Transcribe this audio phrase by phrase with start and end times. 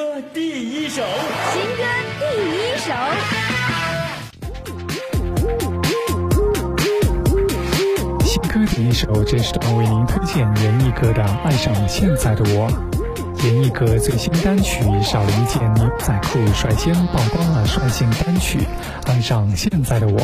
[0.00, 1.02] 歌第一首，
[1.52, 1.82] 新歌
[2.18, 2.24] 第
[2.56, 2.94] 一首。
[8.24, 12.66] 新歌第一首，这是为您推荐人艺歌的《爱上现在的我》。
[13.42, 18.58] 严艺格最新单曲《少了一件牛仔裤》率先曝光了率性单曲
[19.06, 20.18] 《爱上现在的我》，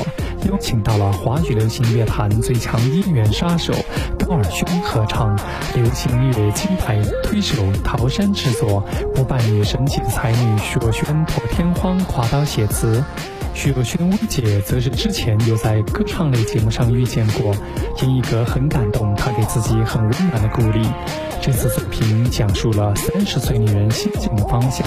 [0.50, 3.72] 邀请到了华语流行乐坛最强音源杀手
[4.18, 5.34] 高尔宣合唱，
[5.75, 8.84] 流行乐金牌推手陶山制作，
[9.14, 13.03] 不扮女神级才女徐若瑄破天荒跨刀写词。
[13.56, 17.54] 徐若瑄薇姐则是之前有在歌唱类节目上遇见过，
[18.02, 20.86] 因一格很感动，她给自己很温暖的鼓励。
[21.40, 24.86] 这次作品讲述了三十岁女人心境的方向。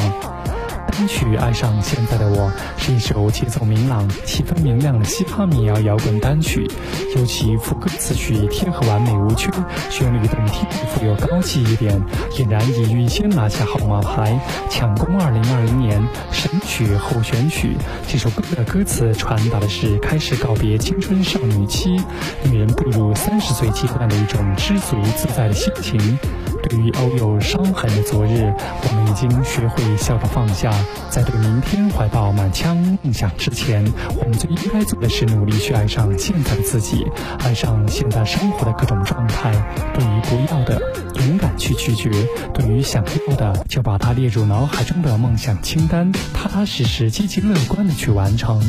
[1.00, 6.70] 单曲《爱上现在的我》是一首节奏明朗、气氛明亮的嘻哈民谣摇滚单曲，
[7.16, 9.50] 尤其副歌词曲贴合完美无缺，
[9.90, 14.38] 旋律动听，富有高级一点，俨然已预先拿下号码牌，
[14.70, 17.78] 抢攻二零二零年神曲候选曲。
[18.06, 21.96] 这首歌的歌词传达的是开始告别青春少女期，
[22.44, 26.20] 女人步入三十岁阶段的一种知足自在的心情。
[26.64, 30.72] 对于偶有伤痕的昨日，我们已经学会笑着放下。
[31.10, 33.86] 在对明天怀抱满腔梦想之前，
[34.18, 37.06] 我们最应该做的是努力去爱上现在的自己，
[37.40, 39.52] 爱上现在生活的各种状态。
[39.94, 40.82] 对于不要的，
[41.16, 42.10] 勇敢去拒绝；
[42.54, 48.62] 对于想要的，就把它列入脑海中的梦想清单，踏踏实实、积极乐观的去完成。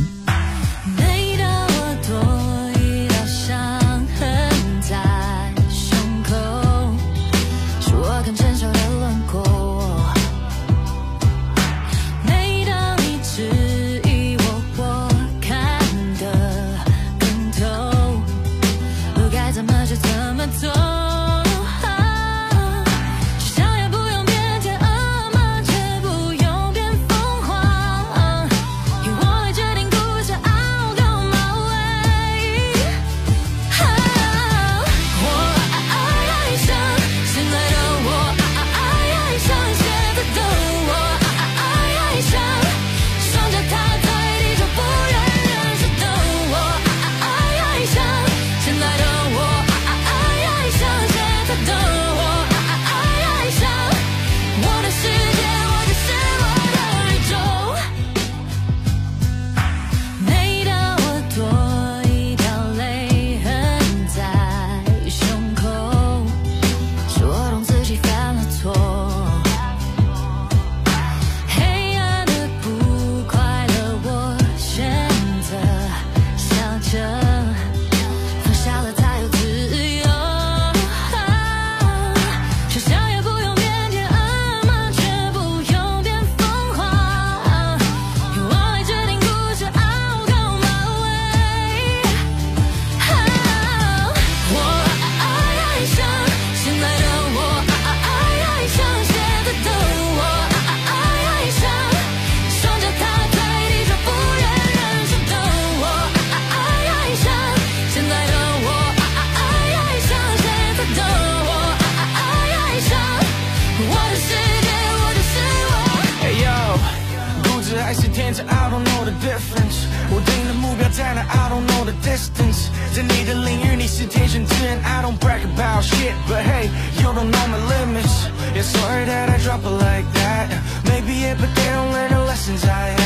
[119.29, 126.69] difference 我定的目标在哪 I don't know the distance 在你的领域你是天选之人 I don't brag about shit But hey
[126.99, 130.49] you don't know my limits Yeah sorry that I drop it like that
[130.85, 132.98] Maybe it but they don't learn the lessons I have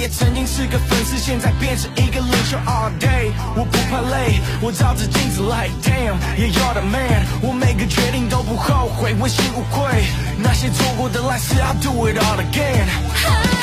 [0.00, 2.56] 也曾经是个粉丝，现在变成一个领袖。
[2.64, 10.06] All day，我不怕累，我照着镜子 like damn，也 you're the man，我每个决定都不后悔，问心无愧。
[10.38, 13.59] 那些错过的烂事，I'll do it all again。